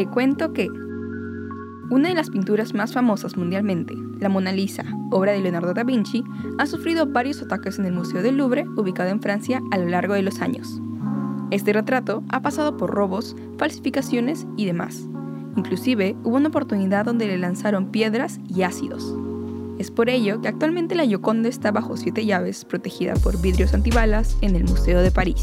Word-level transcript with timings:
Te 0.00 0.06
cuento 0.06 0.54
que 0.54 0.66
una 1.90 2.08
de 2.08 2.14
las 2.14 2.30
pinturas 2.30 2.72
más 2.72 2.94
famosas 2.94 3.36
mundialmente, 3.36 3.94
la 4.18 4.30
Mona 4.30 4.50
Lisa, 4.50 4.82
obra 5.10 5.32
de 5.32 5.40
Leonardo 5.40 5.74
da 5.74 5.84
Vinci, 5.84 6.24
ha 6.56 6.64
sufrido 6.64 7.04
varios 7.04 7.42
ataques 7.42 7.78
en 7.78 7.84
el 7.84 7.92
Museo 7.92 8.22
del 8.22 8.38
Louvre, 8.38 8.66
ubicado 8.78 9.10
en 9.10 9.20
Francia, 9.20 9.60
a 9.70 9.76
lo 9.76 9.86
largo 9.90 10.14
de 10.14 10.22
los 10.22 10.40
años. 10.40 10.80
Este 11.50 11.74
retrato 11.74 12.24
ha 12.30 12.40
pasado 12.40 12.78
por 12.78 12.92
robos, 12.92 13.36
falsificaciones 13.58 14.46
y 14.56 14.64
demás. 14.64 15.06
Inclusive 15.54 16.16
hubo 16.24 16.36
una 16.36 16.48
oportunidad 16.48 17.04
donde 17.04 17.26
le 17.26 17.36
lanzaron 17.36 17.90
piedras 17.90 18.40
y 18.48 18.62
ácidos. 18.62 19.14
Es 19.78 19.90
por 19.90 20.08
ello 20.08 20.40
que 20.40 20.48
actualmente 20.48 20.94
la 20.94 21.04
Gioconda 21.04 21.50
está 21.50 21.72
bajo 21.72 21.98
siete 21.98 22.24
llaves, 22.24 22.64
protegida 22.64 23.12
por 23.16 23.38
vidrios 23.42 23.74
antibalas 23.74 24.38
en 24.40 24.56
el 24.56 24.64
Museo 24.64 25.02
de 25.02 25.10
París. 25.10 25.42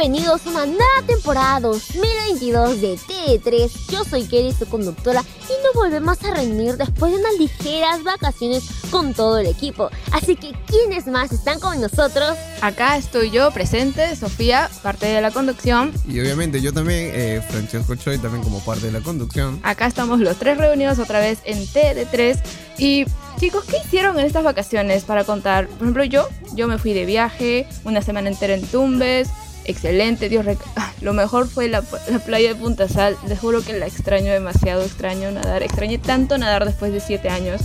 Bienvenidos 0.00 0.46
a 0.46 0.50
una 0.50 0.64
nueva 0.64 1.02
temporada 1.06 1.60
2022 1.60 2.80
de 2.80 2.94
T3. 2.96 3.70
Yo 3.90 4.02
soy 4.02 4.24
Kelly, 4.24 4.50
su 4.50 4.64
conductora, 4.66 5.22
y 5.46 5.62
nos 5.62 5.74
volvemos 5.74 6.24
a 6.24 6.30
reunir 6.30 6.78
después 6.78 7.12
de 7.12 7.18
unas 7.18 7.38
ligeras 7.38 8.02
vacaciones 8.02 8.64
con 8.90 9.12
todo 9.12 9.36
el 9.36 9.46
equipo. 9.46 9.90
Así 10.10 10.36
que, 10.36 10.54
¿quiénes 10.66 11.06
más 11.06 11.32
están 11.32 11.60
con 11.60 11.78
nosotros? 11.82 12.34
Acá 12.62 12.96
estoy 12.96 13.30
yo 13.30 13.50
presente, 13.50 14.16
Sofía, 14.16 14.70
parte 14.82 15.04
de 15.04 15.20
la 15.20 15.32
conducción. 15.32 15.92
Y 16.08 16.18
obviamente 16.18 16.62
yo 16.62 16.72
también, 16.72 17.10
eh, 17.12 17.42
Francesco 17.50 17.94
Choi, 17.94 18.16
también 18.16 18.42
como 18.42 18.60
parte 18.60 18.86
de 18.86 18.92
la 18.92 19.00
conducción. 19.00 19.60
Acá 19.62 19.86
estamos 19.86 20.20
los 20.20 20.38
tres 20.38 20.56
reunidos 20.56 20.98
otra 20.98 21.20
vez 21.20 21.40
en 21.44 21.58
T3 21.58 22.40
y 22.78 23.04
Chicos, 23.38 23.64
¿qué 23.64 23.78
hicieron 23.78 24.18
en 24.18 24.26
estas 24.26 24.44
vacaciones 24.44 25.04
para 25.04 25.24
contar? 25.24 25.66
Por 25.66 25.82
ejemplo, 25.82 26.04
yo, 26.04 26.28
yo 26.54 26.68
me 26.68 26.76
fui 26.76 26.92
de 26.92 27.06
viaje, 27.06 27.66
una 27.84 28.02
semana 28.02 28.28
entera 28.28 28.52
en 28.52 28.66
Tumbes, 28.66 29.30
excelente, 29.64 30.28
Dios, 30.28 30.44
lo 31.00 31.12
mejor 31.12 31.48
fue 31.48 31.68
la, 31.68 31.82
playa 31.82 32.50
de 32.50 32.54
Punta 32.54 32.88
Sal, 32.88 33.16
les 33.26 33.38
juro 33.38 33.62
que 33.62 33.72
la 33.72 33.86
extraño 33.86 34.32
demasiado, 34.32 34.82
extraño 34.82 35.30
nadar, 35.30 35.62
extrañé 35.62 35.98
tanto 35.98 36.38
nadar 36.38 36.64
después 36.64 36.92
de 36.92 37.00
siete 37.00 37.28
años, 37.28 37.60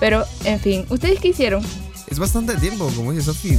pero 0.00 0.24
en 0.44 0.60
fin, 0.60 0.86
¿ustedes 0.88 1.20
qué 1.20 1.28
hicieron? 1.28 1.62
Es 2.08 2.18
bastante 2.18 2.56
tiempo, 2.56 2.90
como 2.96 3.12
dice 3.12 3.24
Sofi, 3.24 3.58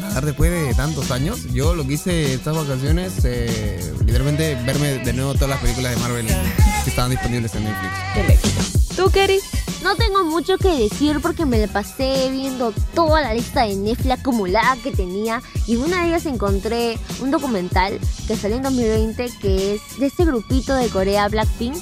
nadar 0.00 0.24
después 0.24 0.50
de 0.50 0.74
tantos 0.74 1.10
años, 1.10 1.52
yo 1.52 1.74
lo 1.74 1.86
que 1.86 1.94
hice 1.94 2.34
estas 2.34 2.54
vacaciones, 2.54 3.12
eh, 3.24 3.92
literalmente 4.00 4.56
verme 4.64 4.98
de 4.98 5.12
nuevo 5.12 5.34
todas 5.34 5.50
las 5.50 5.60
películas 5.60 5.94
de 5.94 6.00
Marvel 6.00 6.26
que 6.26 6.90
estaban 6.90 7.10
disponibles 7.10 7.54
en 7.54 7.64
Netflix. 7.64 8.96
¿Tú, 8.96 9.10
Kerry? 9.10 9.40
No 9.84 9.96
tengo 9.96 10.24
mucho 10.24 10.56
que 10.56 10.70
decir 10.70 11.20
porque 11.20 11.44
me 11.44 11.58
la 11.58 11.66
pasé 11.66 12.30
viendo 12.30 12.72
toda 12.94 13.20
la 13.20 13.34
lista 13.34 13.66
de 13.66 13.76
Netflix 13.76 14.18
acumulada 14.18 14.78
que 14.82 14.90
tenía 14.92 15.42
y 15.66 15.74
en 15.74 15.82
una 15.82 16.00
de 16.00 16.08
ellas 16.08 16.24
encontré 16.24 16.98
un 17.20 17.30
documental 17.30 18.00
que 18.26 18.34
salió 18.34 18.56
en 18.56 18.62
2020 18.62 19.30
que 19.42 19.74
es 19.74 19.98
de 19.98 20.06
este 20.06 20.24
grupito 20.24 20.74
de 20.74 20.88
Corea 20.88 21.28
Blackpink. 21.28 21.76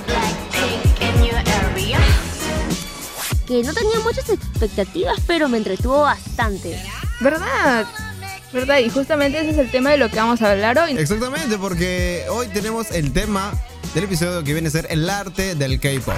Que 3.47 3.63
no 3.63 3.73
tenía 3.73 4.01
muchas 4.01 4.29
expectativas 4.31 5.19
pero 5.29 5.49
me 5.49 5.59
entretuvo 5.59 6.01
bastante. 6.01 6.83
¿Verdad? 7.21 7.87
¿Verdad? 8.53 8.79
Y 8.79 8.91
justamente 8.91 9.39
ese 9.39 9.51
es 9.51 9.59
el 9.59 9.71
tema 9.71 9.91
de 9.91 9.99
lo 9.99 10.11
que 10.11 10.17
vamos 10.17 10.43
a 10.43 10.51
hablar 10.51 10.77
hoy. 10.77 10.99
Exactamente, 10.99 11.57
porque 11.57 12.25
hoy 12.31 12.49
tenemos 12.49 12.91
el 12.91 13.13
tema 13.13 13.53
del 13.95 14.05
episodio 14.05 14.43
que 14.43 14.55
viene 14.55 14.67
a 14.67 14.73
ser 14.73 14.89
el 14.91 15.09
arte 15.09 15.55
del 15.55 15.79
K-pop 15.79 16.17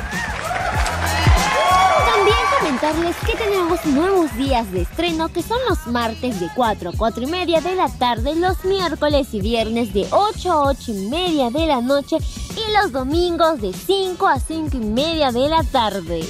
comentarles 2.64 3.14
que 3.26 3.36
tenemos 3.36 3.84
nuevos 3.84 4.34
días 4.38 4.72
de 4.72 4.82
estreno 4.82 5.28
que 5.28 5.42
son 5.42 5.58
los 5.69 5.86
martes 5.86 6.41
de 6.41 6.48
4 6.54 6.88
a 6.88 6.92
4 6.97 7.22
y 7.22 7.26
media 7.26 7.60
de 7.60 7.75
la 7.75 7.91
tarde, 7.91 8.34
los 8.36 8.64
miércoles 8.64 9.28
y 9.32 9.42
viernes 9.42 9.92
de 9.92 10.06
8 10.10 10.50
a 10.50 10.69
8 10.69 10.92
y 10.92 11.08
media 11.10 11.50
de 11.50 11.66
la 11.66 11.82
noche 11.82 12.16
y 12.56 12.72
los 12.72 12.91
domingos 12.91 13.60
de 13.60 13.70
5 13.75 14.26
a 14.26 14.41
5 14.41 14.78
y 14.78 14.80
media 14.80 15.30
de 15.30 15.47
la 15.50 15.62
tarde. 15.64 16.22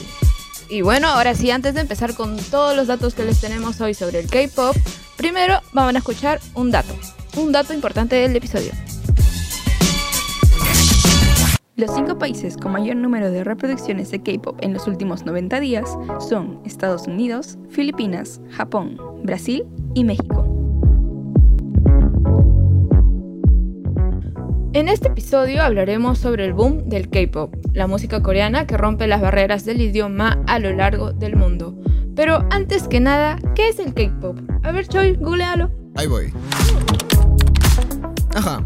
Y 0.68 0.82
bueno, 0.82 1.06
ahora 1.06 1.36
sí, 1.36 1.52
antes 1.52 1.74
de 1.74 1.82
empezar 1.82 2.14
con 2.14 2.36
todos 2.36 2.74
los 2.74 2.88
datos 2.88 3.14
que 3.14 3.24
les 3.24 3.40
tenemos 3.40 3.80
hoy 3.80 3.94
sobre 3.94 4.18
el 4.18 4.28
K-Pop, 4.28 4.74
primero 5.16 5.60
vamos 5.72 5.94
a 5.94 5.98
escuchar 5.98 6.40
un 6.54 6.72
dato, 6.72 6.94
un 7.36 7.52
dato 7.52 7.72
importante 7.72 8.16
del 8.16 8.34
episodio. 8.34 8.72
Los 11.76 11.92
cinco 11.92 12.18
países 12.18 12.56
con 12.56 12.70
mayor 12.70 12.94
número 12.94 13.32
de 13.32 13.42
reproducciones 13.42 14.12
de 14.12 14.22
K-pop 14.22 14.56
en 14.62 14.72
los 14.72 14.86
últimos 14.86 15.26
90 15.26 15.58
días 15.58 15.98
son 16.20 16.60
Estados 16.64 17.08
Unidos, 17.08 17.58
Filipinas, 17.68 18.40
Japón, 18.52 18.96
Brasil 19.24 19.66
y 19.92 20.04
México. 20.04 20.44
En 24.72 24.88
este 24.88 25.08
episodio 25.08 25.64
hablaremos 25.64 26.18
sobre 26.18 26.44
el 26.44 26.52
boom 26.52 26.88
del 26.88 27.10
K-pop, 27.10 27.52
la 27.72 27.88
música 27.88 28.22
coreana 28.22 28.68
que 28.68 28.76
rompe 28.76 29.08
las 29.08 29.20
barreras 29.20 29.64
del 29.64 29.80
idioma 29.80 30.44
a 30.46 30.60
lo 30.60 30.72
largo 30.72 31.12
del 31.12 31.34
mundo. 31.34 31.76
Pero 32.14 32.46
antes 32.52 32.86
que 32.86 33.00
nada, 33.00 33.36
¿qué 33.56 33.68
es 33.68 33.80
el 33.80 33.94
K-pop? 33.94 34.38
A 34.62 34.70
ver, 34.70 34.86
Choi, 34.86 35.16
googlealo. 35.16 35.72
Ahí 35.96 36.06
voy. 36.06 36.32
Ajá. 38.32 38.64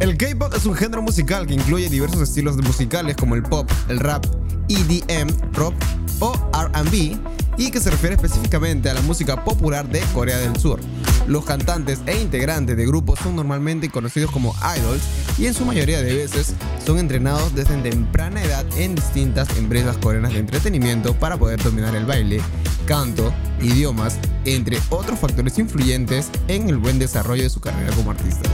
El 0.00 0.16
K-pop 0.16 0.52
es 0.54 0.66
un 0.66 0.74
género 0.74 1.02
musical 1.02 1.46
que 1.46 1.54
incluye 1.54 1.88
diversos 1.88 2.20
estilos 2.20 2.56
musicales 2.56 3.16
como 3.16 3.34
el 3.34 3.42
pop, 3.42 3.70
el 3.88 4.00
rap, 4.00 4.24
EDM, 4.68 5.28
rock 5.52 5.74
o 6.20 6.32
RB 6.52 7.16
y 7.56 7.70
que 7.70 7.80
se 7.80 7.90
refiere 7.90 8.16
específicamente 8.16 8.90
a 8.90 8.94
la 8.94 9.02
música 9.02 9.44
popular 9.44 9.88
de 9.88 10.00
Corea 10.12 10.38
del 10.38 10.56
Sur. 10.58 10.80
Los 11.26 11.44
cantantes 11.44 12.00
e 12.06 12.20
integrantes 12.20 12.76
de 12.76 12.86
grupos 12.86 13.18
son 13.20 13.36
normalmente 13.36 13.88
conocidos 13.88 14.30
como 14.30 14.54
idols 14.76 15.02
y 15.38 15.46
en 15.46 15.54
su 15.54 15.64
mayoría 15.64 16.02
de 16.02 16.14
veces 16.14 16.54
son 16.84 16.98
entrenados 16.98 17.54
desde 17.54 17.76
temprana 17.78 18.42
edad 18.42 18.64
en 18.76 18.94
distintas 18.94 19.56
empresas 19.56 19.96
coreanas 19.98 20.32
de 20.32 20.40
entretenimiento 20.40 21.14
para 21.14 21.36
poder 21.38 21.62
dominar 21.62 21.94
el 21.94 22.04
baile, 22.04 22.40
canto, 22.86 23.32
idiomas, 23.60 24.18
entre 24.44 24.78
otros 24.90 25.18
factores 25.18 25.58
influyentes 25.58 26.30
en 26.48 26.68
el 26.68 26.78
buen 26.78 26.98
desarrollo 26.98 27.42
de 27.42 27.50
su 27.50 27.60
carrera 27.60 27.94
como 27.96 28.10
artistas. 28.10 28.50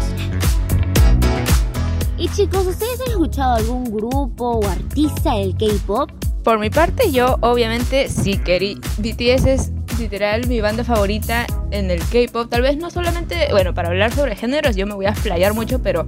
Y 2.16 2.28
chicos, 2.28 2.66
¿ustedes 2.66 3.00
han 3.00 3.12
escuchado 3.12 3.56
algún 3.56 3.84
grupo 3.84 4.58
o 4.58 4.68
artista 4.68 5.34
del 5.36 5.56
K-pop? 5.56 6.10
Por 6.44 6.58
mi 6.58 6.70
parte, 6.70 7.12
yo 7.12 7.36
obviamente 7.40 8.08
sí 8.08 8.38
quería. 8.38 8.76
BTS 8.98 9.46
es 9.46 9.72
literal 9.98 10.46
mi 10.46 10.60
banda 10.60 10.84
favorita 10.84 11.46
en 11.70 11.90
el 11.90 12.00
K-pop. 12.00 12.48
Tal 12.48 12.62
vez 12.62 12.76
no 12.76 12.90
solamente, 12.90 13.48
bueno, 13.50 13.74
para 13.74 13.88
hablar 13.88 14.12
sobre 14.12 14.34
géneros 14.36 14.74
yo 14.76 14.86
me 14.86 14.94
voy 14.94 15.06
a 15.06 15.14
flayar 15.14 15.52
mucho, 15.52 15.80
pero 15.82 16.06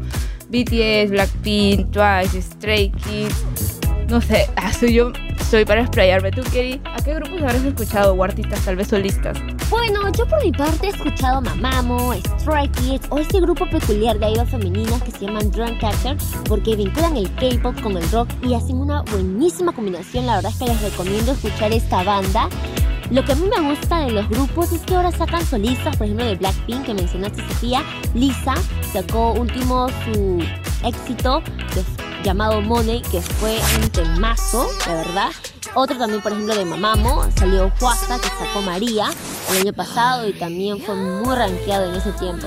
BTS, 0.48 1.10
Blackpink, 1.10 1.90
Twice, 1.90 2.40
Stray 2.40 2.90
Kids, 2.90 3.80
no 4.08 4.20
sé, 4.20 4.48
soy 4.78 4.94
yo 4.94 5.12
soy 5.52 5.66
para 5.66 5.82
explayarme. 5.82 6.30
¿Tú, 6.30 6.42
Kerry? 6.50 6.80
¿A 6.84 6.96
qué 7.04 7.12
grupos 7.12 7.42
habrás 7.42 7.62
escuchado 7.62 8.14
o 8.14 8.24
artistas 8.24 8.64
tal 8.64 8.76
vez 8.76 8.88
solistas? 8.88 9.36
Bueno, 9.72 10.12
yo 10.12 10.26
por 10.26 10.44
mi 10.44 10.52
parte 10.52 10.86
he 10.86 10.90
escuchado 10.90 11.40
Mamamo, 11.40 12.12
Stray 12.40 12.68
Kids 12.68 13.06
o 13.08 13.18
este 13.18 13.40
grupo 13.40 13.64
peculiar 13.70 14.18
de 14.18 14.32
idols 14.32 14.50
femeninas 14.50 15.02
que 15.02 15.10
se 15.12 15.20
llaman 15.20 15.48
Catcher 15.80 16.18
porque 16.46 16.76
vinculan 16.76 17.16
el 17.16 17.34
K-pop 17.36 17.80
con 17.80 17.96
el 17.96 18.06
rock 18.10 18.28
y 18.42 18.52
hacen 18.52 18.76
una 18.76 19.00
buenísima 19.00 19.72
combinación. 19.72 20.26
La 20.26 20.36
verdad 20.36 20.52
es 20.52 20.58
que 20.58 20.66
les 20.66 20.82
recomiendo 20.82 21.32
escuchar 21.32 21.72
esta 21.72 22.02
banda. 22.02 22.50
Lo 23.10 23.24
que 23.24 23.32
a 23.32 23.34
mí 23.34 23.48
me 23.48 23.70
gusta 23.70 24.00
de 24.00 24.10
los 24.10 24.28
grupos 24.28 24.72
es 24.72 24.82
que 24.82 24.94
ahora 24.94 25.10
sacan 25.10 25.42
solistas, 25.46 25.96
por 25.96 26.04
ejemplo 26.04 26.26
de 26.26 26.36
Blackpink 26.36 26.84
que 26.84 26.92
mencionaste 26.92 27.40
Sofía, 27.48 27.82
Lisa 28.12 28.54
sacó 28.92 29.32
último 29.32 29.88
su 30.04 30.44
éxito 30.84 31.42
llamado 32.22 32.60
Money, 32.60 33.02
que 33.02 33.20
fue 33.20 33.58
un 33.80 33.88
temazo, 33.90 34.68
de 34.86 34.94
verdad. 34.94 35.30
Otro 35.74 35.96
también, 35.96 36.20
por 36.20 36.32
ejemplo, 36.32 36.54
de 36.54 36.64
Mamamo, 36.64 37.24
salió 37.36 37.72
Juasta, 37.78 38.18
que 38.18 38.28
sacó 38.28 38.60
María 38.62 39.06
el 39.50 39.62
año 39.62 39.72
pasado 39.72 40.28
y 40.28 40.32
también 40.32 40.80
fue 40.80 40.94
muy 40.94 41.34
rankeado 41.34 41.90
en 41.90 41.94
ese 41.96 42.12
tiempo. 42.12 42.46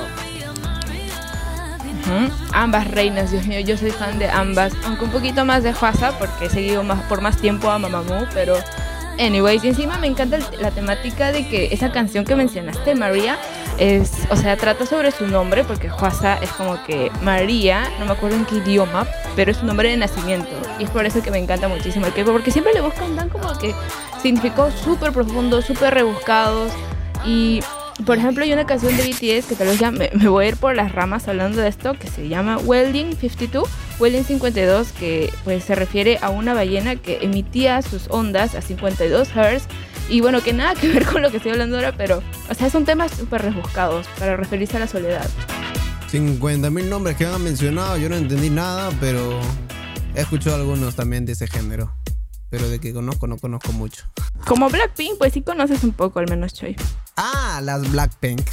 Ujú. 2.05 2.31
Ambas 2.53 2.89
reinas, 2.91 3.31
Dios 3.31 3.47
mío, 3.47 3.59
yo 3.61 3.77
soy 3.77 3.89
fan 3.91 4.19
de 4.19 4.29
ambas, 4.29 4.73
aunque 4.85 5.05
un 5.05 5.11
poquito 5.11 5.43
más 5.43 5.63
de 5.63 5.73
Hwasa 5.73 6.17
porque 6.19 6.45
he 6.45 6.49
seguido 6.49 6.83
más, 6.83 7.01
por 7.03 7.21
más 7.21 7.37
tiempo 7.37 7.69
a 7.69 7.79
Mamamoo, 7.79 8.27
pero 8.33 8.55
anyways, 9.17 9.63
y 9.63 9.69
encima 9.69 9.97
me 9.97 10.07
encanta 10.07 10.37
la 10.59 10.69
temática 10.71 11.31
de 11.31 11.47
que 11.47 11.69
esa 11.71 11.91
canción 11.91 12.25
que 12.25 12.35
mencionaste, 12.35 12.93
María, 12.93 13.39
es, 13.79 14.11
o 14.29 14.35
sea, 14.35 14.55
trata 14.55 14.85
sobre 14.85 15.11
su 15.11 15.25
nombre 15.27 15.63
porque 15.63 15.89
Hwasa 15.89 16.37
es 16.37 16.51
como 16.51 16.81
que 16.83 17.11
María, 17.21 17.89
no 17.99 18.05
me 18.05 18.11
acuerdo 18.11 18.37
en 18.37 18.45
qué 18.45 18.57
idioma, 18.57 19.07
pero 19.35 19.51
es 19.51 19.57
su 19.57 19.65
nombre 19.65 19.89
de 19.89 19.97
nacimiento 19.97 20.49
y 20.79 20.83
es 20.83 20.89
por 20.89 21.05
eso 21.05 21.21
que 21.21 21.31
me 21.31 21.37
encanta 21.37 21.67
muchísimo 21.67 22.05
el 22.05 22.13
K-pop 22.13 22.33
porque 22.33 22.51
siempre 22.51 22.73
le 22.73 22.81
buscan 22.81 23.15
dan 23.15 23.29
como 23.29 23.57
que 23.57 23.73
significados 24.21 24.73
súper 24.75 25.11
profundos, 25.11 25.65
súper 25.65 25.93
rebuscados 25.93 26.71
y 27.25 27.61
por 28.05 28.17
ejemplo, 28.17 28.43
hay 28.43 28.51
una 28.51 28.65
canción 28.65 28.95
de 28.97 29.03
BTS 29.03 29.47
que 29.47 29.55
tal 29.55 29.67
vez 29.67 29.79
ya 29.79 29.89
me, 29.89 30.09
me 30.13 30.27
voy 30.27 30.45
a 30.45 30.47
ir 30.49 30.57
por 30.57 30.75
las 30.75 30.91
ramas 30.91 31.29
hablando 31.29 31.61
de 31.61 31.69
esto, 31.69 31.93
que 31.93 32.07
se 32.07 32.27
llama 32.27 32.57
Welding 32.57 33.15
52, 33.15 33.69
Welding 33.99 34.25
52, 34.25 34.91
que 34.91 35.31
pues 35.45 35.63
se 35.63 35.75
refiere 35.75 36.19
a 36.21 36.29
una 36.29 36.53
ballena 36.53 36.97
que 36.97 37.19
emitía 37.21 37.81
sus 37.81 38.09
ondas 38.09 38.53
a 38.55 38.61
52 38.61 39.29
Hz. 39.29 39.67
Y 40.09 40.19
bueno, 40.19 40.43
que 40.43 40.51
nada 40.51 40.75
que 40.75 40.89
ver 40.89 41.05
con 41.05 41.21
lo 41.21 41.31
que 41.31 41.37
estoy 41.37 41.53
hablando 41.53 41.77
ahora, 41.77 41.93
pero, 41.95 42.21
o 42.49 42.53
sea, 42.53 42.69
son 42.69 42.83
temas 42.83 43.11
súper 43.11 43.43
rebuscados 43.43 44.05
para 44.19 44.35
referirse 44.35 44.75
a 44.75 44.81
la 44.81 44.87
soledad. 44.87 45.27
50 46.15 46.69
mil 46.69 46.89
nombres 46.89 47.17
que 47.17 47.25
han 47.25 47.43
mencionado, 47.43 47.97
yo 47.97 48.07
no 48.07 48.15
entendí 48.15 48.49
nada, 48.49 48.89
pero 49.01 49.37
he 50.15 50.21
escuchado 50.21 50.55
algunos 50.55 50.95
también 50.95 51.25
de 51.25 51.33
ese 51.33 51.45
género. 51.45 51.93
Pero 52.49 52.69
de 52.69 52.79
que 52.79 52.93
conozco, 52.93 53.27
no 53.27 53.37
conozco 53.37 53.73
mucho. 53.73 54.05
Como 54.47 54.69
Blackpink, 54.69 55.17
pues 55.17 55.33
sí 55.33 55.41
conoces 55.41 55.83
un 55.83 55.91
poco, 55.91 56.19
al 56.19 56.29
menos 56.29 56.53
Choi. 56.53 56.73
Ah, 57.17 57.59
las 57.61 57.91
Blackpink. 57.91 58.47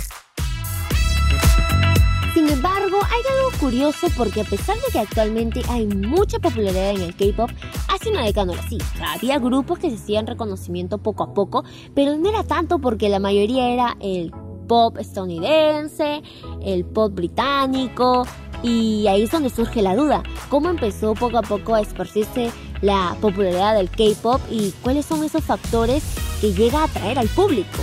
Sin 2.34 2.48
embargo, 2.48 2.98
hay 3.04 3.20
algo 3.36 3.56
curioso 3.60 4.08
porque 4.16 4.40
a 4.40 4.44
pesar 4.44 4.74
de 4.78 4.90
que 4.90 4.98
actualmente 4.98 5.62
hay 5.68 5.86
mucha 5.86 6.40
popularidad 6.40 6.90
en 6.90 7.02
el 7.02 7.14
K-pop, 7.14 7.50
hace 7.88 8.10
una 8.10 8.24
década 8.24 8.46
no 8.46 8.54
era 8.54 8.62
así. 8.62 8.78
O 8.94 8.96
sea, 8.96 9.12
había 9.12 9.38
grupos 9.38 9.78
que 9.78 9.88
se 9.88 9.96
hacían 10.02 10.26
reconocimiento 10.26 10.98
poco 10.98 11.22
a 11.22 11.32
poco, 11.32 11.62
pero 11.94 12.16
no 12.16 12.28
era 12.28 12.42
tanto 12.42 12.80
porque 12.80 13.08
la 13.08 13.20
mayoría 13.20 13.68
era 13.68 13.96
el 14.00 14.32
pop 14.62 14.98
estadounidense, 14.98 16.22
el 16.64 16.84
pop 16.84 17.12
británico, 17.14 18.26
y 18.62 19.06
ahí 19.08 19.24
es 19.24 19.30
donde 19.30 19.50
surge 19.50 19.82
la 19.82 19.96
duda, 19.96 20.22
cómo 20.48 20.70
empezó 20.70 21.14
poco 21.14 21.38
a 21.38 21.42
poco 21.42 21.74
a 21.74 21.80
esparcirse 21.80 22.50
la 22.80 23.16
popularidad 23.20 23.74
del 23.76 23.90
K-pop 23.90 24.40
y 24.50 24.72
cuáles 24.82 25.06
son 25.06 25.24
esos 25.24 25.44
factores 25.44 26.02
que 26.40 26.52
llega 26.52 26.80
a 26.80 26.84
atraer 26.84 27.18
al 27.18 27.28
público. 27.28 27.78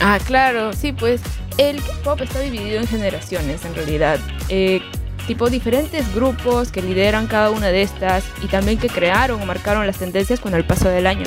Ah, 0.00 0.18
claro, 0.24 0.72
sí, 0.72 0.92
pues 0.92 1.20
el 1.58 1.82
K-pop 1.82 2.20
está 2.20 2.40
dividido 2.40 2.80
en 2.80 2.86
generaciones 2.86 3.64
en 3.64 3.74
realidad. 3.74 4.18
Eh, 4.48 4.80
tipo 5.26 5.50
diferentes 5.50 6.12
grupos 6.14 6.72
que 6.72 6.82
lideran 6.82 7.26
cada 7.26 7.50
una 7.50 7.68
de 7.68 7.82
estas 7.82 8.24
y 8.42 8.48
también 8.48 8.78
que 8.78 8.88
crearon 8.88 9.40
o 9.40 9.46
marcaron 9.46 9.86
las 9.86 9.98
tendencias 9.98 10.40
con 10.40 10.54
el 10.54 10.64
paso 10.64 10.88
del 10.88 11.06
año. 11.06 11.26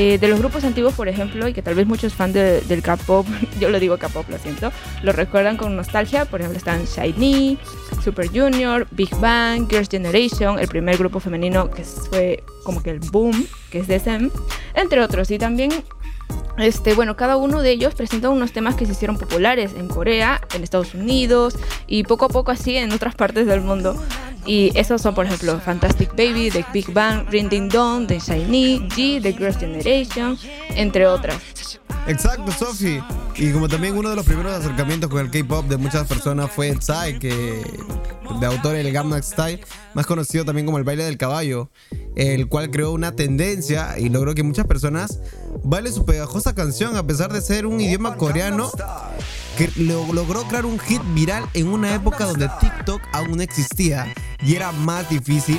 Eh, 0.00 0.16
de 0.16 0.28
los 0.28 0.38
grupos 0.38 0.62
antiguos, 0.62 0.94
por 0.94 1.08
ejemplo, 1.08 1.48
y 1.48 1.52
que 1.52 1.60
tal 1.60 1.74
vez 1.74 1.84
muchos 1.84 2.14
fans 2.14 2.32
de- 2.32 2.60
del 2.60 2.82
K-pop, 2.82 3.26
yo 3.60 3.68
lo 3.68 3.80
digo 3.80 3.98
K-pop, 3.98 4.28
lo 4.30 4.38
siento, 4.38 4.70
lo 5.02 5.10
recuerdan 5.10 5.56
con 5.56 5.74
nostalgia. 5.74 6.24
Por 6.24 6.38
ejemplo, 6.40 6.56
están 6.56 6.84
SHINee, 6.84 7.58
Super 8.04 8.28
Junior, 8.28 8.86
Big 8.92 9.10
Bang, 9.16 9.68
Girls' 9.68 9.88
Generation, 9.90 10.60
el 10.60 10.68
primer 10.68 10.96
grupo 10.98 11.18
femenino 11.18 11.68
que 11.68 11.82
fue 11.82 12.44
como 12.62 12.80
que 12.80 12.90
el 12.90 13.00
boom, 13.00 13.44
que 13.70 13.80
es 13.80 13.88
DSM, 13.88 14.30
entre 14.74 15.00
otros. 15.02 15.32
Y 15.32 15.38
también 15.38 15.70
este, 16.58 16.94
bueno, 16.94 17.16
cada 17.16 17.36
uno 17.36 17.60
de 17.62 17.70
ellos 17.72 17.94
presenta 17.94 18.28
unos 18.28 18.52
temas 18.52 18.76
que 18.76 18.86
se 18.86 18.92
hicieron 18.92 19.16
populares 19.18 19.72
en 19.76 19.88
Corea, 19.88 20.40
en 20.54 20.62
Estados 20.62 20.94
Unidos 20.94 21.56
y 21.88 22.04
poco 22.04 22.26
a 22.26 22.28
poco 22.28 22.52
así 22.52 22.76
en 22.76 22.92
otras 22.92 23.14
partes 23.16 23.46
del 23.46 23.62
mundo. 23.62 24.00
Y 24.48 24.72
esos 24.74 25.02
son, 25.02 25.14
por 25.14 25.26
ejemplo, 25.26 25.60
Fantastic 25.60 26.16
Baby, 26.16 26.50
The 26.50 26.64
Big 26.72 26.90
Bang, 26.94 27.28
Ring 27.28 27.50
Ding 27.50 27.68
Dong, 27.68 28.06
The 28.06 28.18
Shiny, 28.18 28.78
G, 28.88 29.20
The 29.20 29.32
Girls' 29.32 29.60
Generation, 29.60 30.38
entre 30.70 31.06
otras. 31.06 31.78
Exacto, 32.08 32.50
Sophie. 32.52 33.02
Y 33.36 33.52
como 33.52 33.68
también 33.68 33.96
uno 33.96 34.08
de 34.10 34.16
los 34.16 34.24
primeros 34.24 34.52
acercamientos 34.52 35.10
con 35.10 35.20
el 35.20 35.30
K-pop 35.30 35.66
de 35.66 35.76
muchas 35.76 36.08
personas 36.08 36.50
fue 36.50 36.74
Psy, 36.80 37.18
que 37.20 37.62
de 38.40 38.46
autor 38.46 38.76
el 38.76 38.90
Gangnam 38.92 39.22
Style, 39.22 39.60
más 39.94 40.06
conocido 40.06 40.44
también 40.44 40.66
como 40.66 40.78
el 40.78 40.84
baile 40.84 41.04
del 41.04 41.16
caballo, 41.18 41.70
el 42.16 42.48
cual 42.48 42.70
creó 42.70 42.92
una 42.92 43.12
tendencia 43.12 43.98
y 43.98 44.08
logró 44.08 44.34
que 44.34 44.42
muchas 44.42 44.66
personas 44.66 45.20
bailen 45.64 45.92
su 45.92 46.04
pegajosa 46.04 46.54
canción 46.54 46.96
a 46.96 47.06
pesar 47.06 47.32
de 47.32 47.40
ser 47.40 47.66
un 47.66 47.80
idioma 47.80 48.16
coreano 48.16 48.70
que 49.56 49.70
lo- 49.76 50.12
logró 50.12 50.44
crear 50.44 50.66
un 50.66 50.78
hit 50.78 51.02
viral 51.14 51.44
en 51.54 51.68
una 51.68 51.94
época 51.94 52.24
donde 52.26 52.48
TikTok 52.60 53.00
aún 53.12 53.36
no 53.36 53.42
existía 53.42 54.12
y 54.42 54.54
era 54.54 54.72
más 54.72 55.08
difícil 55.10 55.58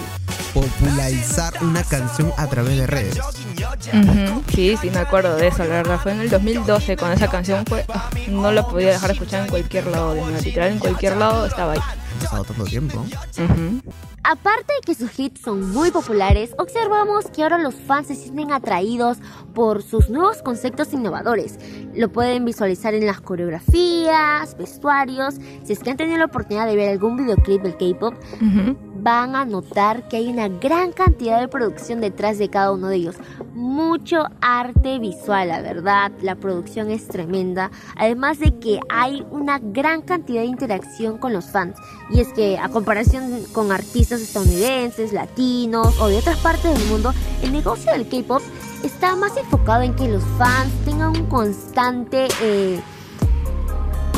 popularizar 0.53 1.53
una 1.61 1.83
canción 1.83 2.31
a 2.37 2.47
través 2.47 2.77
de 2.77 2.87
redes. 2.87 3.17
Ujú, 3.19 4.43
Sí, 4.53 4.77
sí, 4.81 4.89
me 4.89 4.99
acuerdo 4.99 5.35
de 5.35 5.47
eso, 5.47 5.59
la 5.59 5.69
verdad. 5.69 5.99
Fue 6.01 6.11
en 6.11 6.21
el 6.21 6.29
2012 6.29 6.97
cuando 6.97 7.15
esa 7.17 7.27
canción 7.29 7.65
fue. 7.65 7.85
ah, 7.89 8.09
no 8.29 8.51
la 8.51 8.65
podía 8.67 8.89
dejar 8.89 9.07
de 9.09 9.13
escuchar 9.13 9.43
en 9.43 9.49
cualquier 9.49 9.87
lado, 9.87 10.13
de 10.13 10.21
verdad, 10.21 10.41
literal, 10.41 10.71
en 10.73 10.79
cualquier 10.79 11.17
lado 11.17 11.45
estaba 11.45 11.73
ahí. 11.73 11.79
Ha 11.79 12.21
pasado 12.23 12.43
tanto 12.43 12.63
tiempo. 12.65 12.99
Ujú. 12.99 13.81
Aparte 14.21 14.73
de 14.73 14.81
que 14.85 14.93
sus 14.95 15.17
hits 15.17 15.41
son 15.41 15.71
muy 15.71 15.91
populares, 15.91 16.51
observamos 16.57 17.25
que 17.33 17.41
ahora 17.41 17.57
los 17.57 17.73
fans 17.75 18.07
se 18.07 18.15
sienten 18.15 18.51
atraídos 18.51 19.17
por 19.55 19.81
sus 19.81 20.09
nuevos 20.09 20.41
conceptos 20.43 20.91
innovadores. 20.91 21.57
Lo 21.95 22.09
pueden 22.11 22.43
visualizar 22.43 22.93
en 22.93 23.05
las 23.05 23.21
coreografías, 23.21 24.57
vestuarios. 24.57 25.35
Si 25.63 25.71
es 25.73 25.79
que 25.79 25.91
han 25.91 25.97
tenido 25.97 26.17
la 26.17 26.25
oportunidad 26.25 26.67
de 26.67 26.75
ver 26.75 26.89
algún 26.89 27.15
videoclip 27.15 27.61
del 27.61 27.77
K-pop, 27.77 28.13
Ujú. 28.41 28.77
Van 29.01 29.35
a 29.35 29.45
notar 29.45 30.07
que 30.07 30.17
hay 30.17 30.27
una 30.27 30.47
gran 30.47 30.91
cantidad 30.91 31.39
de 31.39 31.47
producción 31.47 32.01
detrás 32.01 32.37
de 32.37 32.49
cada 32.49 32.71
uno 32.71 32.87
de 32.87 32.97
ellos. 32.97 33.15
Mucho 33.53 34.25
arte 34.41 34.99
visual, 34.99 35.47
la 35.49 35.61
verdad. 35.61 36.11
La 36.21 36.35
producción 36.35 36.89
es 36.89 37.07
tremenda. 37.07 37.71
Además 37.95 38.39
de 38.39 38.57
que 38.59 38.79
hay 38.89 39.25
una 39.31 39.59
gran 39.59 40.01
cantidad 40.01 40.41
de 40.41 40.47
interacción 40.47 41.17
con 41.17 41.33
los 41.33 41.45
fans. 41.45 41.75
Y 42.09 42.19
es 42.19 42.29
que 42.33 42.57
a 42.57 42.69
comparación 42.69 43.43
con 43.53 43.71
artistas 43.71 44.21
estadounidenses, 44.21 45.13
latinos 45.13 45.99
o 45.99 46.07
de 46.07 46.17
otras 46.17 46.37
partes 46.37 46.77
del 46.77 46.87
mundo, 46.89 47.13
el 47.41 47.51
negocio 47.51 47.91
del 47.91 48.07
K-Pop 48.07 48.41
está 48.83 49.15
más 49.15 49.35
enfocado 49.37 49.83
en 49.83 49.95
que 49.95 50.07
los 50.07 50.23
fans 50.37 50.71
tengan 50.85 51.09
un 51.09 51.25
constante... 51.25 52.27
eh, 52.41 52.79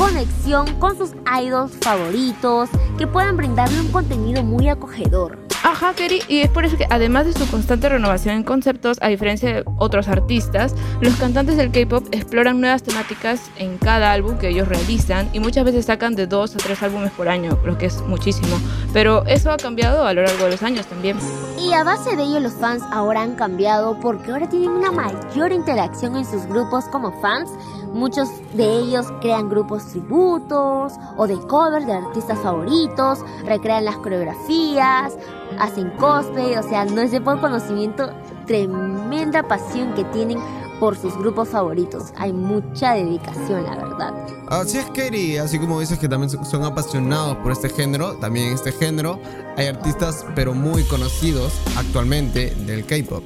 conexión 0.02 0.66
con 0.80 0.98
sus 0.98 1.10
idols 1.40 1.70
favoritos, 1.80 2.68
que 2.98 3.06
puedan 3.06 3.36
brindarle 3.36 3.78
un 3.80 3.92
contenido 3.92 4.42
muy 4.42 4.68
acogedor. 4.68 5.38
Ajá, 5.62 5.94
Keri, 5.94 6.20
y 6.26 6.40
es 6.40 6.50
por 6.50 6.64
eso 6.64 6.76
que 6.76 6.88
además 6.90 7.24
de 7.24 7.32
su 7.32 7.48
constante 7.48 7.88
renovación 7.88 8.34
en 8.34 8.42
conceptos, 8.42 8.98
a 9.00 9.06
diferencia 9.06 9.54
de 9.54 9.64
otros 9.78 10.08
artistas, 10.08 10.74
los 11.00 11.14
cantantes 11.14 11.56
del 11.56 11.70
K-pop 11.70 12.04
exploran 12.10 12.60
nuevas 12.60 12.82
temáticas 12.82 13.40
en 13.58 13.78
cada 13.78 14.10
álbum 14.10 14.38
que 14.38 14.48
ellos 14.48 14.66
realizan 14.66 15.30
y 15.32 15.38
muchas 15.38 15.64
veces 15.64 15.86
sacan 15.86 16.16
de 16.16 16.26
dos 16.26 16.56
a 16.56 16.58
tres 16.58 16.82
álbumes 16.82 17.12
por 17.12 17.28
año, 17.28 17.56
lo 17.64 17.78
que 17.78 17.86
es 17.86 18.00
muchísimo. 18.08 18.58
Pero 18.92 19.24
eso 19.26 19.52
ha 19.52 19.56
cambiado 19.56 20.04
a 20.04 20.12
lo 20.14 20.22
largo 20.22 20.46
de 20.46 20.50
los 20.50 20.64
años 20.64 20.84
también. 20.86 21.16
Y 21.60 21.74
a 21.74 21.84
base 21.84 22.16
de 22.16 22.24
ello 22.24 22.40
los 22.40 22.54
fans 22.54 22.82
ahora 22.90 23.22
han 23.22 23.36
cambiado 23.36 24.00
porque 24.00 24.32
ahora 24.32 24.48
tienen 24.48 24.70
una 24.70 24.90
mayor 24.90 25.52
interacción 25.52 26.16
en 26.16 26.24
sus 26.24 26.44
grupos 26.46 26.86
como 26.86 27.12
fans. 27.20 27.48
Muchos 27.92 28.28
de 28.54 28.78
ellos 28.78 29.06
crean 29.20 29.48
grupos 29.48 29.86
tributos 29.86 30.94
o 31.16 31.26
de 31.26 31.38
covers 31.46 31.86
de 31.86 31.92
artistas 31.92 32.38
favoritos, 32.38 33.20
recrean 33.44 33.84
las 33.84 33.96
coreografías, 33.96 35.16
hacen 35.58 35.90
cosplay, 35.98 36.54
o 36.56 36.62
sea, 36.62 36.84
no 36.84 37.02
es 37.02 37.10
de 37.10 37.20
por 37.20 37.40
conocimiento, 37.40 38.10
tremenda 38.46 39.42
pasión 39.42 39.94
que 39.94 40.04
tienen 40.04 40.38
por 40.80 40.96
sus 40.96 41.16
grupos 41.16 41.50
favoritos. 41.50 42.12
Hay 42.16 42.32
mucha 42.32 42.94
dedicación, 42.94 43.62
la 43.62 43.76
verdad. 43.76 44.12
Así 44.48 44.78
es, 44.78 44.86
Kerry. 44.90 45.36
Así 45.36 45.58
como 45.58 45.78
dices 45.78 45.98
que 45.98 46.08
también 46.08 46.30
son 46.44 46.64
apasionados 46.64 47.36
por 47.36 47.52
este 47.52 47.68
género, 47.68 48.14
también 48.14 48.48
en 48.48 48.54
este 48.54 48.72
género 48.72 49.20
hay 49.56 49.68
artistas, 49.68 50.26
pero 50.34 50.54
muy 50.54 50.82
conocidos 50.84 51.52
actualmente 51.76 52.52
del 52.66 52.84
K-pop. 52.84 53.22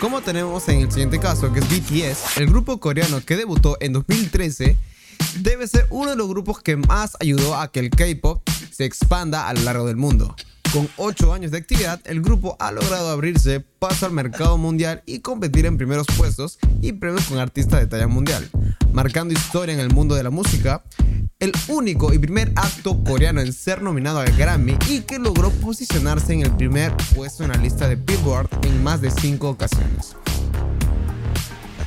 Como 0.00 0.20
tenemos 0.20 0.68
en 0.68 0.82
el 0.82 0.92
siguiente 0.92 1.18
caso, 1.18 1.52
que 1.52 1.58
es 1.58 1.68
BTS, 1.68 2.36
el 2.36 2.46
grupo 2.46 2.78
coreano 2.78 3.20
que 3.24 3.36
debutó 3.36 3.76
en 3.80 3.92
2013, 3.92 4.76
debe 5.40 5.66
ser 5.66 5.88
uno 5.90 6.10
de 6.10 6.16
los 6.16 6.28
grupos 6.28 6.62
que 6.62 6.76
más 6.76 7.16
ayudó 7.18 7.56
a 7.56 7.72
que 7.72 7.80
el 7.80 7.90
K-pop 7.90 8.48
se 8.70 8.84
expanda 8.84 9.48
a 9.48 9.54
lo 9.54 9.62
largo 9.62 9.86
del 9.86 9.96
mundo. 9.96 10.36
Con 10.72 10.88
8 10.98 11.32
años 11.32 11.50
de 11.50 11.58
actividad, 11.58 12.00
el 12.04 12.22
grupo 12.22 12.56
ha 12.60 12.70
logrado 12.70 13.08
abrirse 13.08 13.58
paso 13.58 14.06
al 14.06 14.12
mercado 14.12 14.56
mundial 14.56 15.02
y 15.04 15.18
competir 15.18 15.66
en 15.66 15.76
primeros 15.76 16.06
puestos 16.16 16.60
y 16.80 16.92
premios 16.92 17.24
con 17.24 17.38
artistas 17.38 17.80
de 17.80 17.88
talla 17.88 18.06
mundial, 18.06 18.48
marcando 18.92 19.34
historia 19.34 19.74
en 19.74 19.80
el 19.80 19.90
mundo 19.90 20.14
de 20.14 20.22
la 20.22 20.30
música, 20.30 20.84
el 21.40 21.52
único 21.68 22.12
y 22.12 22.18
primer 22.18 22.50
acto 22.56 23.00
coreano 23.04 23.40
en 23.40 23.52
ser 23.52 23.80
nominado 23.80 24.18
al 24.18 24.32
Grammy 24.32 24.76
y 24.88 25.02
que 25.02 25.20
logró 25.20 25.50
posicionarse 25.50 26.32
en 26.32 26.42
el 26.42 26.50
primer 26.50 26.92
puesto 27.14 27.44
en 27.44 27.50
la 27.50 27.56
lista 27.58 27.86
de 27.88 27.94
Billboard 27.94 28.48
en 28.62 28.82
más 28.82 29.00
de 29.00 29.12
5 29.12 29.48
ocasiones. 29.48 30.16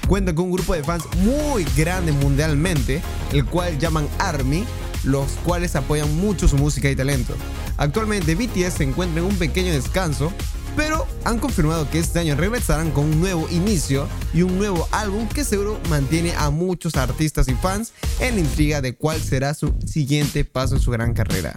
Cuenta 0.08 0.34
con 0.34 0.46
un 0.46 0.54
grupo 0.54 0.74
de 0.74 0.86
fans 0.86 1.04
muy 1.18 1.66
grande 1.76 2.14
mundialmente, 2.14 3.02
el 3.34 3.44
cual 3.46 3.78
llaman 3.78 4.08
ARMY, 4.20 4.64
los 5.04 5.32
cuales 5.44 5.76
apoyan 5.76 6.16
mucho 6.16 6.48
su 6.48 6.56
música 6.56 6.90
y 6.90 6.96
talento. 6.96 7.36
Actualmente 7.76 8.36
BTS 8.36 8.76
se 8.76 8.84
encuentra 8.84 9.20
en 9.20 9.28
un 9.28 9.36
pequeño 9.36 9.74
descanso, 9.74 10.32
pero 10.76 11.06
han 11.24 11.40
confirmado 11.40 11.90
que 11.90 12.00
este 12.00 12.20
año 12.20 12.36
regresarán 12.36 12.92
con 12.92 13.06
un 13.06 13.20
nuevo 13.20 13.48
inicio 13.50 14.08
y 14.34 14.42
un 14.42 14.58
nuevo 14.58 14.88
álbum 14.92 15.28
que 15.28 15.44
seguro 15.44 15.80
mantiene 15.90 16.34
a 16.36 16.50
muchos 16.50 16.96
artistas 16.96 17.48
y 17.48 17.54
fans 17.54 17.94
en 18.20 18.36
la 18.36 18.42
intriga 18.42 18.82
de 18.82 18.96
cuál 18.96 19.20
será 19.22 19.54
su 19.54 19.74
siguiente 19.86 20.46
paso 20.46 20.76
en 20.76 20.82
su 20.82 20.92
gran 20.92 21.14
carrera. 21.14 21.54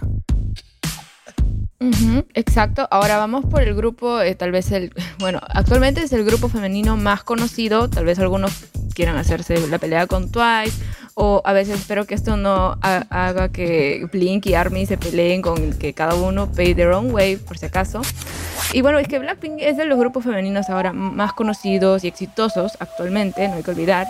exacto. 2.33 2.87
Ahora 2.89 3.17
vamos 3.17 3.45
por 3.45 3.61
el 3.61 3.75
grupo, 3.75 4.21
eh, 4.21 4.35
tal 4.35 4.51
vez 4.51 4.71
el, 4.71 4.93
bueno, 5.19 5.39
actualmente 5.49 6.01
es 6.01 6.13
el 6.13 6.25
grupo 6.25 6.49
femenino 6.49 6.97
más 6.97 7.23
conocido, 7.23 7.89
tal 7.89 8.05
vez 8.05 8.19
algunos 8.19 8.51
quieran 8.93 9.17
hacerse 9.17 9.67
la 9.67 9.77
pelea 9.77 10.07
con 10.07 10.31
Twice 10.31 10.81
o 11.15 11.41
a 11.45 11.53
veces 11.53 11.79
espero 11.79 12.05
que 12.05 12.13
esto 12.15 12.37
no 12.37 12.77
haga 12.81 13.49
que 13.49 14.07
Blink 14.11 14.45
y 14.47 14.53
ARMY 14.53 14.85
se 14.85 14.97
peleen 14.97 15.41
con 15.41 15.73
que 15.73 15.93
cada 15.93 16.15
uno 16.15 16.51
pay 16.51 16.75
their 16.75 16.89
own 16.89 17.11
way, 17.11 17.37
por 17.37 17.57
si 17.57 17.65
acaso. 17.65 18.01
Y 18.73 18.81
bueno, 18.81 18.99
es 18.99 19.07
que 19.07 19.19
Blackpink 19.19 19.59
es 19.59 19.77
de 19.77 19.85
los 19.85 19.97
grupos 19.97 20.25
femeninos 20.25 20.69
ahora 20.69 20.91
más 20.91 21.33
conocidos 21.33 22.03
y 22.03 22.07
exitosos 22.07 22.73
actualmente, 22.79 23.47
no 23.47 23.55
hay 23.55 23.63
que 23.63 23.71
olvidar, 23.71 24.07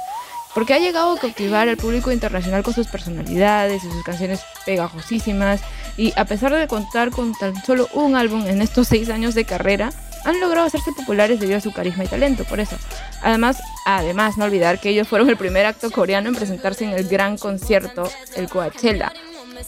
porque 0.56 0.74
ha 0.74 0.80
llegado 0.80 1.12
a 1.12 1.20
cautivar 1.20 1.70
al 1.70 1.78
público 1.78 2.12
internacional 2.12 2.64
con 2.64 2.74
sus 2.74 2.88
personalidades 2.88 3.84
y 3.84 3.92
sus 3.92 4.04
canciones 4.04 4.42
pegajosísimas, 4.66 5.62
y 5.98 6.14
a 6.16 6.26
pesar 6.26 6.54
de 6.54 6.68
contar 6.68 7.12
con 7.12 7.34
tan 7.34 7.56
solo 7.64 7.88
un 7.94 8.16
álbum 8.16 8.48
en 8.48 8.62
estos 8.62 8.88
seis 8.88 9.10
años 9.10 9.36
de 9.36 9.46
carrera, 9.46 9.92
han 10.24 10.40
logrado 10.40 10.66
hacerse 10.66 10.92
populares 10.94 11.40
debido 11.40 11.60
a 11.60 11.62
su 11.62 11.72
carisma 11.72 12.04
y 12.04 12.08
talento, 12.08 12.44
por 12.46 12.60
eso. 12.60 12.76
Además, 13.22 13.62
además, 13.86 14.38
no 14.38 14.46
olvidar 14.46 14.80
que 14.80 14.90
ellos 14.90 15.08
fueron 15.08 15.30
el 15.30 15.38
primer 15.38 15.66
acto 15.68 15.92
coreano 15.92 16.30
en 16.30 16.36
presentarse 16.36 16.84
en 16.84 16.92
el 16.92 17.08
gran 17.08 17.38
concierto, 17.38 18.10
el 18.36 18.50
Coachella, 18.50 19.14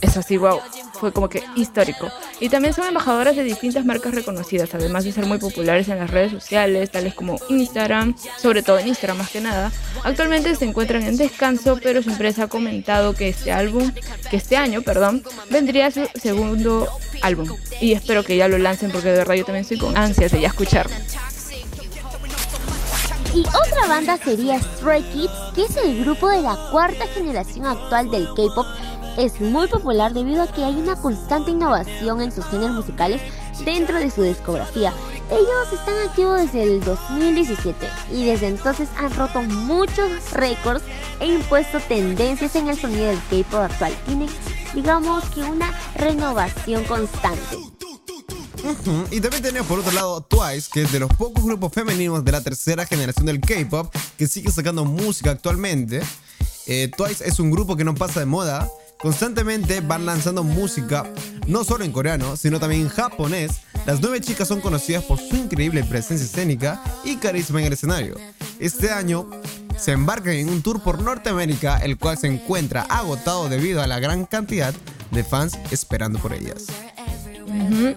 es 0.01 0.17
así, 0.17 0.37
wow, 0.37 0.59
fue 0.93 1.11
como 1.11 1.29
que 1.29 1.43
histórico. 1.55 2.09
Y 2.39 2.49
también 2.49 2.73
son 2.73 2.87
embajadoras 2.87 3.35
de 3.35 3.43
distintas 3.43 3.85
marcas 3.85 4.13
reconocidas, 4.13 4.73
además 4.73 5.03
de 5.03 5.11
ser 5.11 5.25
muy 5.25 5.37
populares 5.37 5.87
en 5.89 5.99
las 5.99 6.09
redes 6.09 6.31
sociales, 6.31 6.91
tales 6.91 7.13
como 7.13 7.39
Instagram, 7.49 8.15
sobre 8.37 8.63
todo 8.63 8.79
en 8.79 8.87
Instagram 8.87 9.17
más 9.17 9.29
que 9.29 9.41
nada. 9.41 9.71
Actualmente 10.03 10.55
se 10.55 10.65
encuentran 10.65 11.03
en 11.03 11.17
descanso, 11.17 11.79
pero 11.81 12.01
su 12.03 12.09
empresa 12.09 12.43
ha 12.43 12.47
comentado 12.47 13.13
que 13.13 13.29
este 13.29 13.51
álbum, 13.51 13.91
que 14.29 14.37
este 14.37 14.57
año, 14.57 14.81
perdón, 14.81 15.23
vendría 15.49 15.91
su 15.91 16.07
segundo 16.15 16.87
álbum. 17.21 17.49
Y 17.81 17.93
espero 17.93 18.23
que 18.23 18.37
ya 18.37 18.47
lo 18.47 18.57
lancen 18.57 18.91
porque 18.91 19.09
de 19.09 19.17
verdad 19.17 19.35
yo 19.35 19.45
también 19.45 19.61
estoy 19.61 19.77
con 19.77 19.97
ansias 19.97 20.31
de 20.31 20.41
ya 20.41 20.47
escucharlo. 20.47 20.95
Y 23.33 23.41
otra 23.41 23.87
banda 23.87 24.17
sería 24.17 24.59
Stray 24.59 25.03
Kids, 25.03 25.31
que 25.53 25.65
es 25.65 25.77
el 25.77 26.03
grupo 26.03 26.29
de 26.29 26.41
la 26.41 26.57
cuarta 26.71 27.05
generación 27.07 27.67
actual 27.67 28.09
del 28.09 28.27
K-pop 28.29 28.65
es 29.17 29.41
muy 29.41 29.67
popular 29.67 30.13
debido 30.13 30.43
a 30.43 30.47
que 30.47 30.63
hay 30.63 30.75
una 30.75 30.95
constante 30.95 31.51
innovación 31.51 32.21
en 32.21 32.31
sus 32.31 32.45
géneros 32.45 32.75
musicales 32.75 33.21
dentro 33.65 33.97
de 33.97 34.11
su 34.11 34.21
discografía. 34.21 34.93
Ellos 35.31 35.73
están 35.73 35.97
activos 36.07 36.39
desde 36.39 36.63
el 36.63 36.83
2017 36.83 37.75
y 38.13 38.25
desde 38.25 38.47
entonces 38.47 38.87
han 38.97 39.13
roto 39.15 39.41
muchos 39.41 40.31
récords 40.31 40.83
e 41.19 41.25
impuesto 41.25 41.79
tendencias 41.79 42.55
en 42.55 42.69
el 42.69 42.79
sonido 42.79 43.07
del 43.07 43.19
K-pop 43.29 43.61
actual. 43.61 43.93
Tienen, 44.05 44.29
digamos 44.73 45.25
que, 45.31 45.41
una 45.41 45.73
renovación 45.95 46.83
constante. 46.85 47.57
Y 49.11 49.21
también 49.21 49.43
tenemos 49.43 49.67
por 49.67 49.79
otro 49.79 49.91
lado 49.93 50.21
Twice, 50.21 50.69
que 50.71 50.83
es 50.83 50.91
de 50.91 50.99
los 50.99 51.13
pocos 51.13 51.43
grupos 51.43 51.71
femeninos 51.73 52.23
de 52.23 52.31
la 52.31 52.41
tercera 52.41 52.85
generación 52.85 53.25
del 53.25 53.39
K-pop 53.39 53.93
que 54.17 54.27
sigue 54.27 54.51
sacando 54.51 54.85
música 54.85 55.31
actualmente. 55.31 56.01
Eh, 56.67 56.91
Twice 56.95 57.25
es 57.25 57.39
un 57.39 57.49
grupo 57.49 57.75
que 57.75 57.83
no 57.83 57.95
pasa 57.95 58.19
de 58.19 58.25
moda 58.25 58.69
Constantemente 58.99 59.81
van 59.81 60.05
lanzando 60.05 60.43
música, 60.43 61.05
no 61.47 61.63
solo 61.63 61.83
en 61.83 61.91
coreano, 61.91 62.35
sino 62.35 62.59
también 62.59 62.81
en 62.81 62.89
japonés. 62.89 63.61
Las 63.85 64.01
nueve 64.01 64.21
chicas 64.21 64.47
son 64.47 64.59
conocidas 64.59 65.03
por 65.03 65.19
su 65.19 65.35
increíble 65.35 65.83
presencia 65.83 66.25
escénica 66.25 66.81
y 67.03 67.17
carisma 67.17 67.59
en 67.59 67.67
el 67.67 67.73
escenario. 67.73 68.15
Este 68.59 68.89
año 68.91 69.29
se 69.77 69.91
embarcan 69.91 70.33
en 70.33 70.49
un 70.49 70.63
tour 70.63 70.81
por 70.81 71.01
Norteamérica, 71.01 71.77
el 71.77 71.97
cual 71.97 72.17
se 72.17 72.27
encuentra 72.27 72.81
agotado 72.81 73.49
debido 73.49 73.81
a 73.83 73.87
la 73.87 73.99
gran 73.99 74.25
cantidad 74.25 74.73
de 75.11 75.23
fans 75.23 75.57
esperando 75.71 76.19
por 76.19 76.33
ellas. 76.33 76.65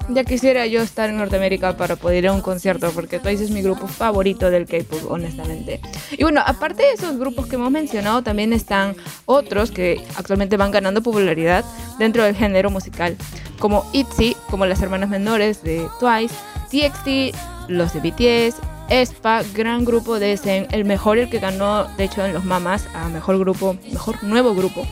Ya 0.08 0.24
quisiera 0.24 0.66
yo 0.66 0.82
estar 0.82 1.08
en 1.08 1.16
Norteamérica 1.16 1.76
para 1.76 1.96
poder 1.96 2.24
ir 2.24 2.28
a 2.28 2.32
un 2.32 2.40
concierto, 2.40 2.90
porque 2.92 3.18
Twice 3.18 3.44
es 3.44 3.50
mi 3.50 3.62
grupo 3.62 3.86
favorito 3.86 4.50
del 4.50 4.66
K-pop, 4.66 5.10
honestamente. 5.10 5.80
Y 6.12 6.22
bueno, 6.22 6.42
aparte 6.44 6.82
de 6.82 6.92
esos 6.92 7.18
grupos 7.18 7.46
que 7.46 7.56
hemos 7.56 7.70
mencionado, 7.70 8.22
también 8.22 8.52
están 8.52 8.96
otros 9.26 9.70
que 9.70 10.00
actualmente 10.16 10.56
van 10.56 10.70
ganando 10.70 11.02
popularidad 11.02 11.64
dentro 11.98 12.24
del 12.24 12.34
género 12.34 12.70
musical, 12.70 13.16
como 13.58 13.84
ITZY, 13.92 14.36
como 14.48 14.66
las 14.66 14.82
hermanas 14.82 15.08
menores 15.08 15.62
de 15.62 15.86
Twice, 15.98 16.34
TXT, 16.70 17.36
los 17.68 17.92
de 17.92 18.00
BTS, 18.00 18.56
ESPA, 18.88 19.42
gran 19.54 19.84
grupo 19.84 20.18
de 20.18 20.36
Zen, 20.36 20.66
el 20.72 20.84
mejor 20.84 21.18
el 21.18 21.30
que 21.30 21.38
ganó, 21.38 21.84
de 21.96 22.04
hecho, 22.04 22.24
en 22.24 22.32
los 22.32 22.44
Mamas 22.44 22.88
a 22.94 23.08
mejor 23.08 23.38
grupo, 23.38 23.76
mejor 23.92 24.22
nuevo 24.24 24.54
grupo, 24.54 24.84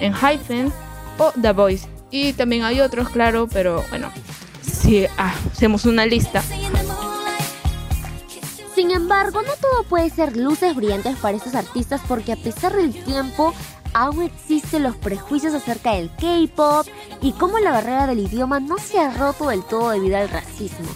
en 0.00 0.14
Hyphen 0.14 0.72
o 1.18 1.32
The 1.40 1.52
Voice 1.52 1.93
y 2.14 2.32
también 2.32 2.62
hay 2.62 2.80
otros, 2.80 3.08
claro, 3.08 3.48
pero 3.52 3.82
bueno, 3.90 4.08
si 4.62 5.04
hacemos 5.16 5.84
una 5.84 6.06
lista. 6.06 6.44
Sin 8.72 8.92
embargo, 8.92 9.42
no 9.42 9.52
todo 9.60 9.82
puede 9.88 10.10
ser 10.10 10.36
luces 10.36 10.76
brillantes 10.76 11.16
para 11.16 11.36
estos 11.36 11.56
artistas 11.56 12.00
porque 12.06 12.32
a 12.32 12.36
pesar 12.36 12.72
del 12.72 12.92
tiempo, 12.92 13.52
aún 13.94 14.22
existen 14.22 14.84
los 14.84 14.94
prejuicios 14.94 15.54
acerca 15.54 15.94
del 15.94 16.08
K-pop 16.14 16.86
y 17.20 17.32
cómo 17.32 17.58
la 17.58 17.72
barrera 17.72 18.06
del 18.06 18.20
idioma 18.20 18.60
no 18.60 18.78
se 18.78 19.00
ha 19.00 19.12
roto 19.12 19.48
del 19.48 19.64
todo 19.64 19.90
debido 19.90 20.16
al 20.16 20.28
racismo. 20.28 20.86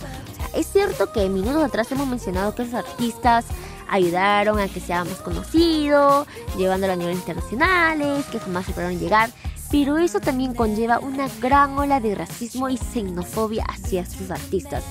es 0.55 0.69
cierto 0.69 1.13
que 1.13 1.29
minutos 1.29 1.65
atrás 1.65 1.91
hemos 1.91 2.07
mencionado 2.07 2.55
que 2.55 2.63
esos 2.63 2.75
artistas 2.75 3.45
ayudaron 3.89 4.61
a 4.61 4.69
que 4.69 4.79
sea 4.79 5.03
más 5.03 5.19
conocido, 5.19 6.29
llevándolo 6.57 6.93
a 6.93 6.97
niveles 6.97 7.19
internacionales, 7.19 8.25
que 8.27 8.39
jamás 8.39 8.67
pudieron 8.67 9.01
llegar 9.01 9.31
pero 9.71 9.99
eso 9.99 10.21
también 10.21 10.55
conlleva 10.55 10.99
una 10.99 11.29
gran 11.41 11.79
ola 11.79 12.01
de 12.01 12.15
racismo 12.15 12.69
y 12.69 12.77
xenofobia 12.77 13.65
hacia 13.69 14.07
sus 14.07 14.31
artistas. 14.31 14.85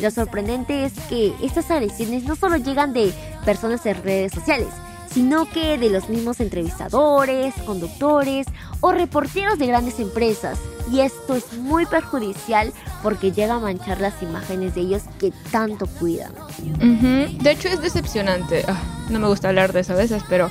Lo 0.00 0.10
sorprendente 0.10 0.84
es 0.84 0.92
que 1.08 1.34
estas 1.42 1.70
agresiones 1.70 2.24
no 2.24 2.36
solo 2.36 2.56
llegan 2.56 2.92
de 2.92 3.12
personas 3.44 3.84
en 3.86 4.02
redes 4.02 4.32
sociales, 4.32 4.68
sino 5.12 5.48
que 5.48 5.76
de 5.76 5.90
los 5.90 6.08
mismos 6.08 6.40
entrevistadores, 6.40 7.54
conductores 7.66 8.46
o 8.80 8.92
reporteros 8.92 9.58
de 9.58 9.66
grandes 9.66 10.00
empresas. 10.00 10.58
Y 10.90 11.00
esto 11.00 11.36
es 11.36 11.52
muy 11.54 11.86
perjudicial 11.86 12.72
porque 13.02 13.32
llega 13.32 13.54
a 13.54 13.60
manchar 13.60 14.00
las 14.00 14.20
imágenes 14.22 14.74
de 14.74 14.80
ellos 14.82 15.02
que 15.18 15.32
tanto 15.50 15.86
cuidan. 15.86 16.32
De 16.58 17.50
hecho 17.50 17.68
es 17.68 17.80
decepcionante. 17.80 18.64
Ah, 18.66 18.80
no 19.10 19.18
me 19.18 19.28
gusta 19.28 19.48
hablar 19.48 19.72
de 19.72 19.80
eso 19.80 19.92
a 19.92 19.96
veces, 19.96 20.22
pero 20.28 20.48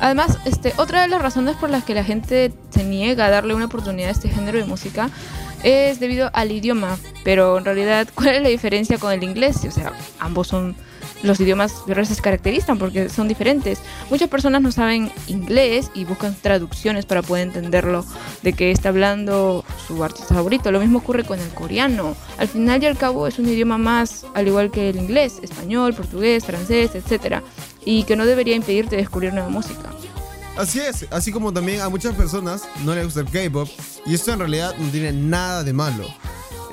Además, 0.00 0.38
este, 0.44 0.72
otra 0.76 1.02
de 1.02 1.08
las 1.08 1.22
razones 1.22 1.56
por 1.56 1.70
las 1.70 1.84
que 1.84 1.94
la 1.94 2.04
gente 2.04 2.52
se 2.70 2.84
niega 2.84 3.26
a 3.26 3.30
darle 3.30 3.54
una 3.54 3.66
oportunidad 3.66 4.08
a 4.08 4.12
este 4.12 4.28
género 4.28 4.58
de 4.58 4.64
música 4.64 5.10
es 5.62 6.00
debido 6.00 6.30
al 6.32 6.52
idioma. 6.52 6.98
Pero 7.24 7.58
en 7.58 7.64
realidad, 7.64 8.08
¿cuál 8.14 8.36
es 8.36 8.42
la 8.42 8.48
diferencia 8.48 8.98
con 8.98 9.12
el 9.12 9.22
inglés? 9.22 9.64
O 9.66 9.70
sea, 9.70 9.92
ambos 10.18 10.48
son 10.48 10.76
los 11.22 11.40
idiomas 11.40 11.72
se 11.86 12.22
caracterizan 12.22 12.78
porque 12.78 13.08
son 13.08 13.28
diferentes. 13.28 13.80
Muchas 14.10 14.28
personas 14.28 14.62
no 14.62 14.72
saben 14.72 15.10
inglés 15.26 15.90
y 15.94 16.04
buscan 16.04 16.34
traducciones 16.34 17.06
para 17.06 17.22
poder 17.22 17.48
entenderlo 17.48 18.04
de 18.42 18.52
qué 18.52 18.70
está 18.70 18.90
hablando 18.90 19.64
su 19.86 20.02
artista 20.02 20.34
favorito. 20.34 20.70
Lo 20.70 20.80
mismo 20.80 20.98
ocurre 20.98 21.24
con 21.24 21.38
el 21.38 21.48
coreano. 21.50 22.16
Al 22.38 22.48
final 22.48 22.82
y 22.82 22.86
al 22.86 22.96
cabo 22.96 23.26
es 23.26 23.38
un 23.38 23.48
idioma 23.48 23.78
más, 23.78 24.26
al 24.34 24.46
igual 24.48 24.70
que 24.70 24.90
el 24.90 24.96
inglés, 24.96 25.38
español, 25.42 25.94
portugués, 25.94 26.44
francés, 26.44 26.92
etc. 26.94 27.42
Y 27.84 28.04
que 28.04 28.16
no 28.16 28.26
debería 28.26 28.56
impedirte 28.56 28.96
descubrir 28.96 29.32
nueva 29.32 29.48
música. 29.48 29.90
Así 30.56 30.78
es, 30.78 31.06
así 31.10 31.32
como 31.32 31.52
también 31.52 31.80
a 31.80 31.88
muchas 31.88 32.14
personas 32.14 32.62
no 32.84 32.94
les 32.94 33.04
gusta 33.04 33.20
el 33.20 33.26
K-pop 33.26 33.68
y 34.06 34.14
esto 34.14 34.32
en 34.32 34.38
realidad 34.38 34.74
no 34.78 34.88
tiene 34.90 35.12
nada 35.12 35.64
de 35.64 35.72
malo. 35.72 36.04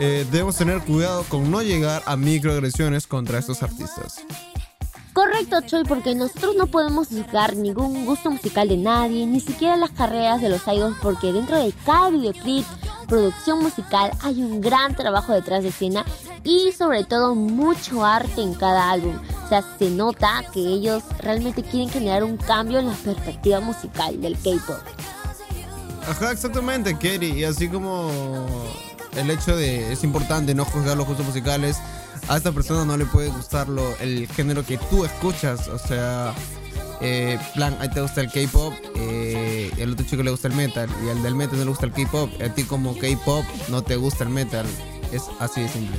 Eh, 0.03 0.25
debemos 0.31 0.55
tener 0.55 0.79
cuidado 0.81 1.23
con 1.29 1.51
no 1.51 1.61
llegar 1.61 2.01
a 2.07 2.17
microagresiones 2.17 3.05
contra 3.05 3.37
estos 3.37 3.61
artistas. 3.61 4.25
Correcto, 5.13 5.61
Choi, 5.61 5.83
porque 5.83 6.15
nosotros 6.15 6.55
no 6.55 6.65
podemos 6.65 7.09
juzgar 7.09 7.55
ningún 7.55 8.07
gusto 8.07 8.31
musical 8.31 8.67
de 8.67 8.77
nadie, 8.77 9.27
ni 9.27 9.39
siquiera 9.39 9.77
las 9.77 9.91
carreras 9.91 10.41
de 10.41 10.49
los 10.49 10.65
idols, 10.65 10.97
porque 11.03 11.31
dentro 11.31 11.55
de 11.63 11.71
cada 11.85 12.09
videoclip, 12.09 12.65
producción 13.07 13.61
musical, 13.61 14.09
hay 14.23 14.41
un 14.41 14.59
gran 14.59 14.95
trabajo 14.95 15.33
detrás 15.33 15.61
de 15.61 15.69
escena 15.69 16.03
y 16.43 16.71
sobre 16.71 17.03
todo 17.03 17.35
mucho 17.35 18.03
arte 18.03 18.41
en 18.41 18.55
cada 18.55 18.89
álbum. 18.89 19.13
O 19.45 19.49
sea, 19.49 19.63
se 19.77 19.91
nota 19.91 20.43
que 20.51 20.61
ellos 20.61 21.03
realmente 21.19 21.61
quieren 21.61 21.89
generar 21.89 22.23
un 22.23 22.37
cambio 22.37 22.79
en 22.79 22.87
la 22.87 22.95
perspectiva 22.95 23.59
musical 23.59 24.19
del 24.19 24.33
K-pop. 24.33 24.81
Ajá, 26.07 26.31
exactamente, 26.31 26.97
Kerry. 26.97 27.41
Y 27.41 27.43
así 27.43 27.67
como 27.67 28.09
el 29.21 29.31
hecho 29.31 29.55
de 29.55 29.93
es 29.93 30.03
importante 30.03 30.53
no 30.53 30.65
juzgar 30.65 30.97
los 30.97 31.07
gustos 31.07 31.25
musicales, 31.25 31.77
a 32.27 32.37
esta 32.37 32.51
persona 32.51 32.85
no 32.85 32.97
le 32.97 33.05
puede 33.05 33.29
gustar 33.29 33.67
el 33.99 34.27
género 34.27 34.65
que 34.65 34.77
tú 34.77 35.05
escuchas. 35.05 35.67
O 35.67 35.77
sea, 35.77 36.33
eh, 37.01 37.39
plan, 37.55 37.75
ahí 37.79 37.89
te 37.89 38.01
gusta 38.01 38.21
el 38.21 38.31
K-pop 38.31 38.73
eh, 38.95 39.71
el 39.77 39.93
otro 39.93 40.05
chico 40.05 40.21
le 40.21 40.31
gusta 40.31 40.47
el 40.47 40.53
metal 40.53 40.87
y 41.03 41.09
al 41.09 41.23
del 41.23 41.35
metal 41.35 41.57
no 41.57 41.65
le 41.65 41.69
gusta 41.69 41.87
el 41.87 41.91
K-pop, 41.91 42.29
a 42.41 42.49
ti 42.53 42.63
como 42.63 42.95
K-pop 42.97 43.43
no 43.69 43.81
te 43.81 43.95
gusta 43.95 44.23
el 44.23 44.29
metal. 44.29 44.65
Es 45.11 45.23
así 45.39 45.61
de 45.61 45.69
simple. 45.69 45.97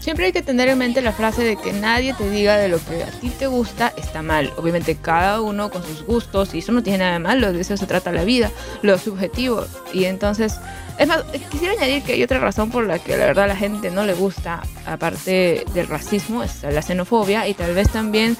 Siempre 0.00 0.24
hay 0.24 0.32
que 0.32 0.40
tener 0.40 0.68
en 0.68 0.78
mente 0.78 1.02
la 1.02 1.12
frase 1.12 1.44
de 1.44 1.56
que 1.56 1.74
nadie 1.74 2.14
te 2.14 2.28
diga 2.30 2.56
de 2.56 2.68
lo 2.68 2.78
que 2.82 3.04
a 3.04 3.10
ti 3.10 3.28
te 3.28 3.46
gusta 3.46 3.92
está 3.98 4.22
mal. 4.22 4.50
Obviamente 4.56 4.96
cada 4.96 5.42
uno 5.42 5.70
con 5.70 5.82
sus 5.82 6.04
gustos 6.04 6.54
y 6.54 6.60
eso 6.60 6.72
no 6.72 6.82
tiene 6.82 7.00
nada 7.00 7.12
de 7.12 7.18
malo, 7.18 7.52
de 7.52 7.60
eso 7.60 7.76
se 7.76 7.86
trata 7.86 8.10
la 8.10 8.24
vida, 8.24 8.50
lo 8.80 8.96
subjetivo. 8.96 9.66
Y 9.92 10.04
entonces, 10.04 10.56
es 10.98 11.06
más, 11.06 11.22
eh, 11.34 11.40
quisiera 11.50 11.74
añadir 11.74 12.02
que 12.02 12.14
hay 12.14 12.22
otra 12.22 12.38
razón 12.38 12.70
por 12.70 12.86
la 12.86 12.98
que 12.98 13.14
la 13.18 13.26
verdad 13.26 13.44
a 13.44 13.48
la 13.48 13.56
gente 13.56 13.90
no 13.90 14.06
le 14.06 14.14
gusta, 14.14 14.62
aparte 14.86 15.66
del 15.74 15.86
racismo, 15.86 16.42
es 16.42 16.62
la 16.62 16.80
xenofobia 16.80 17.46
y 17.46 17.52
tal 17.52 17.74
vez 17.74 17.90
también 17.90 18.38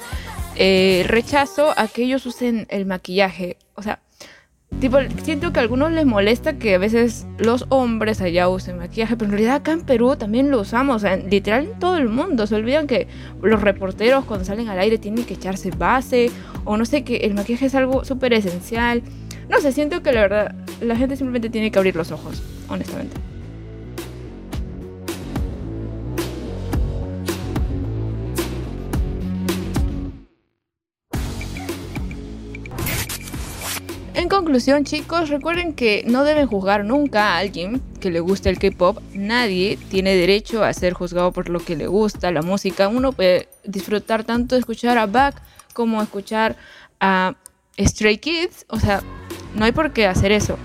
eh, 0.55 1.05
rechazo 1.07 1.73
a 1.77 1.87
que 1.87 2.03
ellos 2.03 2.25
usen 2.25 2.65
el 2.71 2.87
maquillaje. 2.87 3.57
O 3.75 3.83
sea, 3.83 3.99
Tipo, 4.79 4.97
siento 5.21 5.53
que 5.53 5.59
a 5.59 5.61
algunos 5.61 5.91
les 5.91 6.07
molesta 6.07 6.57
que 6.57 6.73
a 6.73 6.79
veces 6.79 7.27
los 7.37 7.67
hombres 7.69 8.19
allá 8.19 8.49
usen 8.49 8.79
maquillaje, 8.79 9.15
pero 9.15 9.25
en 9.25 9.31
realidad 9.33 9.55
acá 9.57 9.73
en 9.73 9.81
Perú 9.81 10.15
también 10.15 10.49
lo 10.49 10.59
usamos, 10.61 10.95
o 10.95 10.99
sea, 10.99 11.17
literal 11.17 11.65
en 11.65 11.79
todo 11.79 11.97
el 11.97 12.09
mundo. 12.09 12.47
Se 12.47 12.55
olvidan 12.55 12.87
que 12.87 13.07
los 13.43 13.61
reporteros 13.61 14.25
cuando 14.25 14.43
salen 14.43 14.69
al 14.69 14.79
aire 14.79 14.97
tienen 14.97 15.23
que 15.23 15.35
echarse 15.35 15.69
base, 15.69 16.31
o 16.65 16.77
no 16.77 16.85
sé, 16.85 17.03
que 17.03 17.17
el 17.17 17.35
maquillaje 17.35 17.67
es 17.67 17.75
algo 17.75 18.03
súper 18.05 18.33
esencial. 18.33 19.03
No 19.49 19.61
sé, 19.61 19.71
siento 19.71 20.01
que 20.01 20.13
la 20.13 20.21
verdad 20.21 20.55
la 20.81 20.95
gente 20.95 21.15
simplemente 21.15 21.51
tiene 21.51 21.69
que 21.69 21.77
abrir 21.77 21.95
los 21.95 22.11
ojos, 22.11 22.41
honestamente. 22.67 23.15
Conclusión, 34.41 34.85
chicos, 34.85 35.29
recuerden 35.29 35.73
que 35.73 36.03
no 36.07 36.23
deben 36.23 36.47
juzgar 36.47 36.83
nunca 36.83 37.35
a 37.35 37.37
alguien 37.37 37.79
que 37.99 38.09
le 38.09 38.21
guste 38.21 38.49
el 38.49 38.57
K-pop. 38.57 38.97
Nadie 39.13 39.77
tiene 39.91 40.15
derecho 40.15 40.63
a 40.63 40.73
ser 40.73 40.93
juzgado 40.93 41.31
por 41.31 41.47
lo 41.47 41.59
que 41.59 41.75
le 41.75 41.85
gusta, 41.85 42.31
la 42.31 42.41
música. 42.41 42.87
Uno 42.87 43.11
puede 43.11 43.49
disfrutar 43.63 44.23
tanto 44.23 44.55
de 44.55 44.59
escuchar 44.61 44.97
a 44.97 45.05
Back 45.05 45.39
como 45.75 46.01
escuchar 46.01 46.55
a 46.99 47.35
Stray 47.77 48.17
Kids. 48.17 48.65
O 48.67 48.79
sea, 48.79 49.03
no 49.53 49.65
hay 49.65 49.73
por 49.73 49.93
qué 49.93 50.07
hacer 50.07 50.31
eso. 50.31 50.57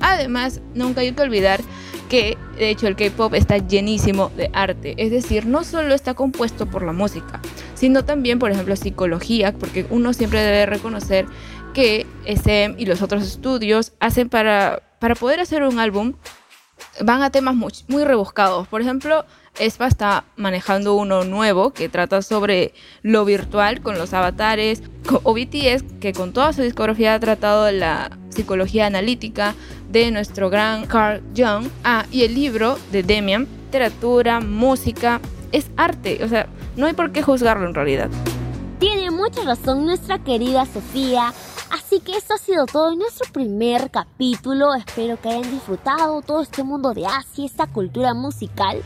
Además, 0.00 0.62
nunca 0.74 1.02
hay 1.02 1.12
que 1.12 1.20
olvidar 1.20 1.60
que 2.08 2.38
de 2.56 2.70
hecho 2.70 2.86
el 2.86 2.96
K-pop 2.96 3.34
está 3.34 3.58
llenísimo 3.58 4.30
de 4.36 4.48
arte, 4.54 4.94
es 4.98 5.10
decir, 5.10 5.46
no 5.46 5.64
solo 5.64 5.94
está 5.94 6.14
compuesto 6.14 6.66
por 6.66 6.82
la 6.82 6.92
música, 6.92 7.40
sino 7.74 8.04
también, 8.04 8.38
por 8.38 8.50
ejemplo, 8.50 8.76
psicología, 8.76 9.52
porque 9.52 9.86
uno 9.90 10.12
siempre 10.12 10.40
debe 10.40 10.66
reconocer 10.66 11.26
que 11.74 12.06
SM 12.24 12.76
y 12.78 12.86
los 12.86 13.02
otros 13.02 13.22
estudios 13.24 13.92
hacen 14.00 14.30
para, 14.30 14.82
para 15.00 15.14
poder 15.14 15.40
hacer 15.40 15.62
un 15.64 15.78
álbum, 15.78 16.14
van 17.02 17.22
a 17.22 17.30
temas 17.30 17.54
muy, 17.54 18.04
rebuscados. 18.04 18.66
Por 18.68 18.80
ejemplo, 18.80 19.26
Espa 19.58 19.86
está 19.86 20.24
manejando 20.36 20.94
uno 20.94 21.24
nuevo 21.24 21.72
que 21.72 21.88
trata 21.88 22.22
sobre 22.22 22.72
lo 23.02 23.24
virtual 23.24 23.82
con 23.82 23.98
los 23.98 24.14
avatares, 24.14 24.82
o 25.22 25.34
BTS, 25.34 25.84
que 26.00 26.12
con 26.14 26.32
toda 26.32 26.52
su 26.52 26.62
discografía 26.62 27.14
ha 27.14 27.20
tratado 27.20 27.70
la 27.70 28.16
psicología 28.30 28.86
analítica 28.86 29.54
de 29.90 30.10
nuestro 30.10 30.48
gran 30.50 30.86
Carl 30.86 31.22
Jung. 31.36 31.68
Ah, 31.84 32.06
y 32.10 32.22
el 32.22 32.34
libro 32.34 32.78
de 32.90 33.02
Demian, 33.02 33.46
literatura, 33.66 34.40
música, 34.40 35.20
es 35.52 35.70
arte, 35.76 36.24
o 36.24 36.28
sea, 36.28 36.46
no 36.76 36.86
hay 36.86 36.94
por 36.94 37.12
qué 37.12 37.22
juzgarlo 37.22 37.68
en 37.68 37.74
realidad. 37.74 38.10
Tiene 38.80 39.10
mucha 39.10 39.42
razón 39.44 39.86
nuestra 39.86 40.18
querida 40.18 40.66
Sofía. 40.66 41.32
Así 41.74 41.98
que 41.98 42.16
esto 42.16 42.34
ha 42.34 42.38
sido 42.38 42.66
todo 42.66 42.92
en 42.92 43.00
nuestro 43.00 43.28
primer 43.32 43.90
capítulo. 43.90 44.74
Espero 44.74 45.20
que 45.20 45.28
hayan 45.28 45.50
disfrutado 45.50 46.22
todo 46.22 46.40
este 46.40 46.62
mundo 46.62 46.94
de 46.94 47.04
Asia, 47.04 47.44
esta 47.44 47.66
cultura 47.66 48.14
musical. 48.14 48.80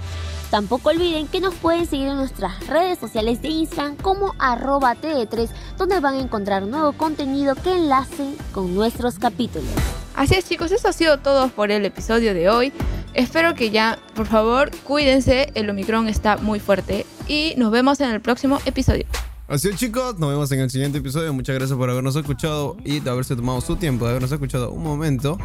Tampoco 0.50 0.88
olviden 0.88 1.26
que 1.26 1.42
nos 1.42 1.54
pueden 1.56 1.84
seguir 1.84 2.08
en 2.08 2.16
nuestras 2.16 2.66
redes 2.66 2.98
sociales 2.98 3.42
de 3.42 3.48
Instagram 3.48 3.96
como 3.96 4.34
arroba 4.38 4.94
TD3, 4.94 5.50
donde 5.76 6.00
van 6.00 6.14
a 6.14 6.20
encontrar 6.20 6.62
nuevo 6.62 6.94
contenido 6.94 7.54
que 7.56 7.76
enlace 7.76 8.32
con 8.52 8.74
nuestros 8.74 9.18
capítulos. 9.18 9.68
Así 10.14 10.36
es 10.36 10.48
chicos, 10.48 10.72
eso 10.72 10.88
ha 10.88 10.94
sido 10.94 11.18
todo 11.18 11.48
por 11.48 11.70
el 11.70 11.84
episodio 11.84 12.32
de 12.32 12.48
hoy. 12.48 12.72
Espero 13.12 13.54
que 13.54 13.68
ya, 13.68 13.98
por 14.14 14.26
favor, 14.28 14.70
cuídense, 14.84 15.52
el 15.54 15.68
Omicron 15.68 16.08
está 16.08 16.38
muy 16.38 16.58
fuerte 16.58 17.04
y 17.26 17.52
nos 17.58 17.70
vemos 17.70 18.00
en 18.00 18.08
el 18.12 18.22
próximo 18.22 18.60
episodio. 18.64 19.04
Así 19.48 19.68
es 19.68 19.76
chicos, 19.76 20.18
nos 20.18 20.28
vemos 20.28 20.52
en 20.52 20.60
el 20.60 20.68
siguiente 20.68 20.98
episodio. 20.98 21.32
Muchas 21.32 21.54
gracias 21.54 21.78
por 21.78 21.88
habernos 21.88 22.14
escuchado 22.14 22.76
y 22.84 23.00
de 23.00 23.08
haberse 23.08 23.34
tomado 23.34 23.62
su 23.62 23.76
tiempo, 23.76 24.04
de 24.04 24.10
habernos 24.10 24.30
escuchado 24.30 24.70
un 24.70 24.82
momento. 24.82 25.38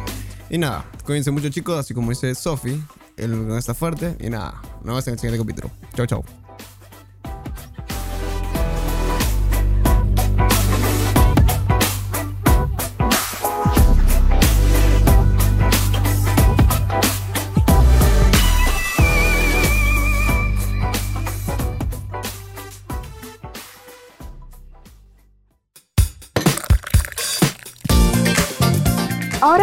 Y 0.50 0.58
nada, 0.58 0.84
cuídense 1.06 1.30
mucho 1.30 1.48
chicos, 1.48 1.78
así 1.78 1.94
como 1.94 2.10
dice 2.10 2.34
Sofi, 2.34 2.82
el 3.16 3.48
no 3.48 3.56
está 3.56 3.72
fuerte. 3.72 4.14
Y 4.20 4.28
nada, 4.28 4.60
nos 4.76 4.84
vemos 4.84 5.06
en 5.08 5.14
el 5.14 5.18
siguiente 5.18 5.42
capítulo. 5.42 5.70
Chau, 5.94 6.06
chau. 6.06 6.43